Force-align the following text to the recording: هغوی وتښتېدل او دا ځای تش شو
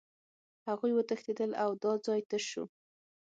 هغوی 0.67 0.91
وتښتېدل 0.95 1.51
او 1.63 1.69
دا 1.83 1.93
ځای 2.05 2.21
تش 2.29 2.43
شو 2.51 2.63